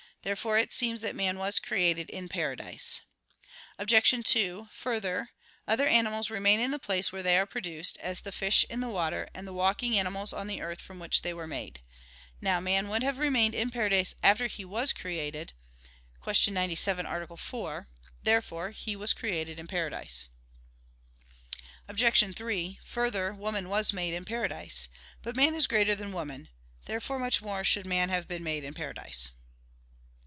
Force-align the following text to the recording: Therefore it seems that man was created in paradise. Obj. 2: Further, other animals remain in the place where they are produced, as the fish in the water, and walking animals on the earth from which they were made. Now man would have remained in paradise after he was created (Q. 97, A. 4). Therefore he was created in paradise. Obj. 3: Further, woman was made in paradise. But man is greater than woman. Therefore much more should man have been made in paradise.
Therefore 0.23 0.55
it 0.59 0.71
seems 0.71 1.01
that 1.01 1.15
man 1.15 1.39
was 1.39 1.57
created 1.59 2.07
in 2.11 2.29
paradise. 2.29 3.01
Obj. 3.79 4.23
2: 4.23 4.67
Further, 4.71 5.31
other 5.67 5.87
animals 5.87 6.29
remain 6.29 6.59
in 6.59 6.69
the 6.69 6.77
place 6.77 7.11
where 7.11 7.23
they 7.23 7.39
are 7.39 7.47
produced, 7.47 7.97
as 7.97 8.21
the 8.21 8.31
fish 8.31 8.63
in 8.69 8.81
the 8.81 8.89
water, 8.89 9.31
and 9.33 9.49
walking 9.49 9.97
animals 9.97 10.31
on 10.31 10.45
the 10.45 10.61
earth 10.61 10.79
from 10.79 10.99
which 10.99 11.23
they 11.23 11.33
were 11.33 11.47
made. 11.47 11.81
Now 12.39 12.59
man 12.59 12.87
would 12.87 13.01
have 13.01 13.17
remained 13.17 13.55
in 13.55 13.71
paradise 13.71 14.13
after 14.21 14.45
he 14.45 14.63
was 14.63 14.93
created 14.93 15.53
(Q. 16.23 16.53
97, 16.53 17.03
A. 17.07 17.35
4). 17.37 17.87
Therefore 18.21 18.69
he 18.69 18.95
was 18.95 19.13
created 19.13 19.57
in 19.57 19.65
paradise. 19.65 20.27
Obj. 21.87 22.35
3: 22.35 22.79
Further, 22.85 23.33
woman 23.33 23.69
was 23.69 23.91
made 23.91 24.13
in 24.13 24.25
paradise. 24.25 24.87
But 25.23 25.35
man 25.35 25.55
is 25.55 25.65
greater 25.65 25.95
than 25.95 26.13
woman. 26.13 26.49
Therefore 26.85 27.17
much 27.17 27.41
more 27.41 27.63
should 27.63 27.87
man 27.87 28.09
have 28.09 28.27
been 28.27 28.43
made 28.43 28.63
in 28.63 28.75
paradise. 28.75 29.31